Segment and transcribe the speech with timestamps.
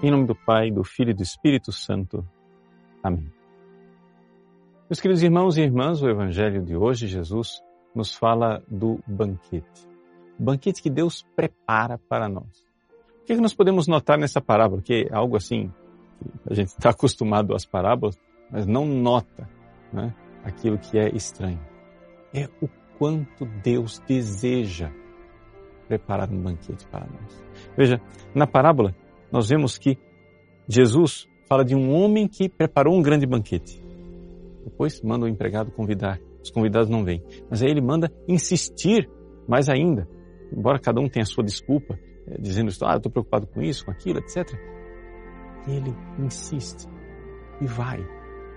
[0.00, 2.24] Em nome do Pai, do Filho e do Espírito Santo.
[3.02, 3.32] Amém.
[4.88, 7.60] Meus queridos irmãos e irmãs, o Evangelho de hoje, Jesus,
[7.92, 9.88] nos fala do banquete.
[10.38, 12.64] O banquete que Deus prepara para nós.
[13.22, 14.80] O que, é que nós podemos notar nessa parábola?
[14.80, 15.68] Que é algo assim,
[16.48, 18.16] a gente está acostumado às parábolas,
[18.52, 19.50] mas não nota
[19.92, 21.60] né, aquilo que é estranho.
[22.32, 24.92] É o quanto Deus deseja
[25.88, 27.44] preparar um banquete para nós.
[27.76, 28.00] Veja,
[28.32, 28.94] na parábola,
[29.30, 29.98] nós vemos que
[30.68, 33.82] Jesus fala de um homem que preparou um grande banquete.
[34.64, 36.20] Depois manda o empregado convidar.
[36.42, 37.22] Os convidados não vêm.
[37.50, 39.08] Mas aí ele manda insistir
[39.48, 40.08] mais ainda.
[40.52, 43.84] Embora cada um tenha a sua desculpa, é, dizendo, ah, eu estou preocupado com isso,
[43.84, 44.46] com aquilo, etc.
[45.66, 46.86] Ele insiste
[47.60, 48.06] e vai.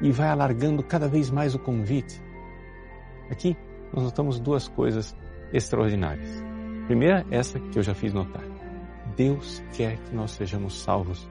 [0.00, 2.20] E vai alargando cada vez mais o convite.
[3.30, 3.56] Aqui
[3.92, 5.16] nós notamos duas coisas
[5.52, 6.42] extraordinárias.
[6.86, 8.44] Primeira, essa que eu já fiz notar.
[9.16, 11.28] Deus quer que nós sejamos salvos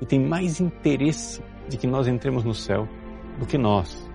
[0.00, 2.88] e tem mais interesse de que nós entremos no céu
[3.38, 4.10] do que nós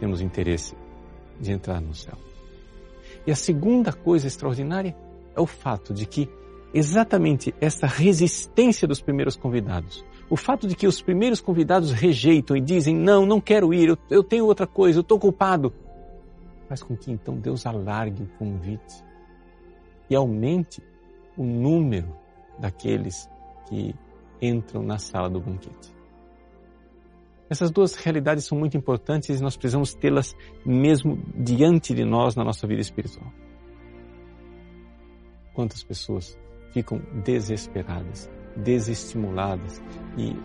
[0.00, 0.76] temos interesse
[1.40, 2.16] de entrar no céu.
[3.26, 4.96] E a segunda coisa extraordinária
[5.34, 6.28] é o fato de que
[6.72, 12.60] exatamente essa resistência dos primeiros convidados, o fato de que os primeiros convidados rejeitam e
[12.60, 15.72] dizem: Não, não quero ir, eu, tenho outra coisa, eu estou culpado,
[16.68, 19.04] faz com que então Deus alargue o convite
[20.10, 20.82] e aumente
[21.38, 22.14] o número
[22.58, 23.30] daqueles
[23.68, 23.94] que
[24.42, 25.96] entram na sala do banquete.
[27.48, 30.36] Essas duas realidades são muito importantes e nós precisamos tê-las
[30.66, 33.32] mesmo diante de nós na nossa vida espiritual.
[35.54, 36.38] Quantas pessoas
[36.72, 39.80] ficam desesperadas, desestimuladas
[40.18, 40.36] e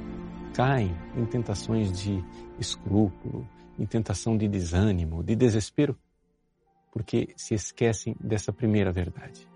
[0.53, 2.23] caem em tentações de
[2.57, 3.47] escrúpulo,
[3.77, 5.97] em tentação de desânimo, de desespero,
[6.91, 9.52] porque se esquecem dessa primeira verdade.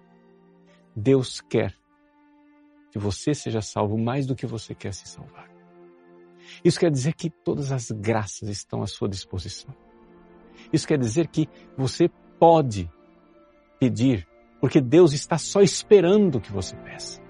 [1.00, 1.76] Deus quer
[2.92, 5.48] que você seja salvo mais do que você quer se salvar.
[6.66, 9.72] Isso quer dizer que todas as graças estão à sua disposição.
[10.74, 11.48] Isso quer dizer que
[11.78, 12.10] você
[12.40, 12.90] pode
[13.80, 14.28] pedir,
[14.60, 17.22] porque Deus está só esperando que você peça.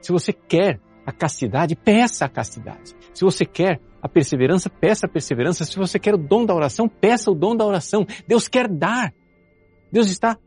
[0.00, 2.94] Se você quer a castidade, peça a castidade.
[3.12, 5.64] Se você quer a perseverança, peça a perseverança.
[5.64, 8.06] Se você quer o dom da oração, peça o dom da oração.
[8.28, 9.12] Deus quer dar.
[9.90, 10.38] Deus está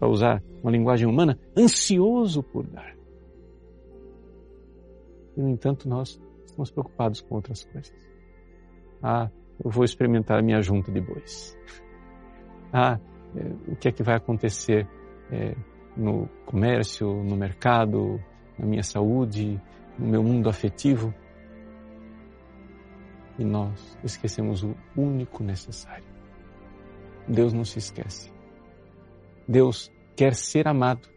[0.00, 2.96] para usar uma linguagem humana, ansioso por dar.
[5.36, 8.10] E, no entanto, nós estamos preocupados com outras coisas.
[9.02, 9.30] Ah,
[9.62, 11.56] eu vou experimentar a minha junta de bois.
[12.72, 12.98] Ah,
[13.36, 14.88] é, o que é que vai acontecer
[15.30, 15.54] é,
[15.94, 18.18] no comércio, no mercado,
[18.58, 19.60] na minha saúde,
[19.98, 21.14] no meu mundo afetivo?
[23.38, 26.04] E nós esquecemos o único necessário.
[27.28, 28.39] Deus não se esquece.
[29.50, 31.08] Deus quer ser amado.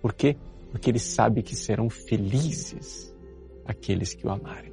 [0.00, 0.38] Por quê?
[0.70, 3.14] Porque Ele sabe que serão felizes
[3.66, 4.72] aqueles que o amarem.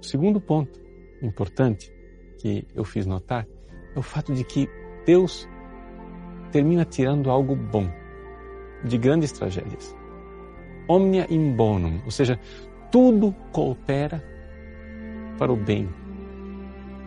[0.00, 0.80] O segundo ponto
[1.22, 1.92] importante
[2.38, 3.46] que eu fiz notar
[3.94, 4.68] é o fato de que
[5.06, 5.48] Deus
[6.50, 7.88] termina tirando algo bom
[8.84, 9.94] de grandes tragédias.
[10.88, 12.40] Omnia in bonum, ou seja,
[12.90, 14.24] tudo coopera
[15.38, 15.88] para o bem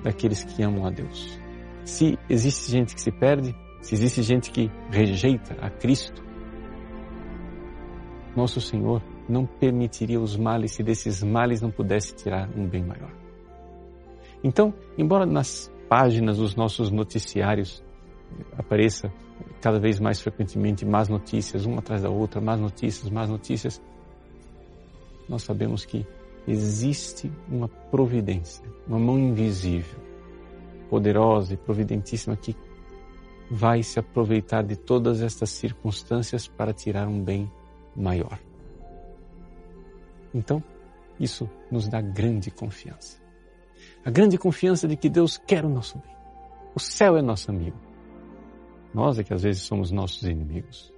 [0.01, 1.40] daqueles que amam a Deus.
[1.83, 6.23] Se existe gente que se perde, se existe gente que rejeita a Cristo,
[8.35, 13.11] nosso Senhor não permitiria os males se desses males não pudesse tirar um bem maior.
[14.43, 17.83] Então, embora nas páginas dos nossos noticiários
[18.57, 19.11] apareça
[19.61, 23.81] cada vez mais frequentemente más notícias, uma atrás da outra, más notícias, más notícias,
[25.27, 26.05] nós sabemos que
[26.47, 29.99] existe uma providência, uma mão invisível,
[30.91, 32.53] poderosa e providentíssima que
[33.49, 37.49] vai se aproveitar de todas estas circunstâncias para tirar um bem
[37.95, 38.37] maior.
[40.33, 40.61] Então,
[41.17, 43.21] isso nos dá grande confiança.
[44.03, 46.11] A grande confiança de que Deus quer o nosso bem.
[46.75, 47.77] O céu é nosso amigo.
[48.93, 50.93] Nós é que às vezes somos nossos inimigos.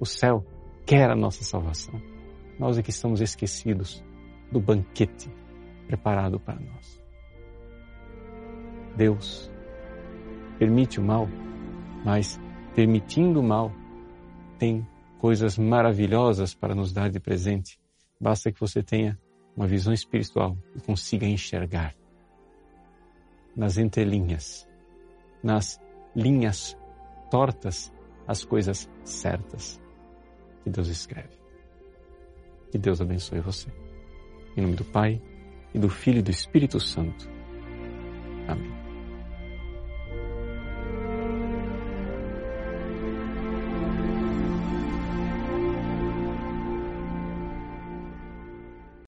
[0.00, 0.44] O céu
[0.84, 1.94] quer a nossa salvação.
[2.58, 4.02] Nós é que estamos esquecidos
[4.50, 5.30] do banquete
[5.86, 7.05] preparado para nós.
[8.96, 9.50] Deus
[10.58, 11.28] permite o mal,
[12.04, 12.40] mas
[12.74, 13.72] permitindo o mal,
[14.58, 14.86] tem
[15.18, 17.78] coisas maravilhosas para nos dar de presente.
[18.20, 19.18] Basta que você tenha
[19.56, 21.94] uma visão espiritual e consiga enxergar
[23.54, 24.68] nas entrelinhas,
[25.42, 25.80] nas
[26.14, 26.76] linhas
[27.30, 27.92] tortas,
[28.26, 29.80] as coisas certas
[30.62, 31.36] que Deus escreve.
[32.70, 33.68] Que Deus abençoe você.
[34.56, 35.22] Em nome do Pai,
[35.76, 37.35] e do Filho e do Espírito Santo.